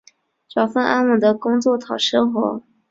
[0.49, 2.63] 找份安稳的工作讨生活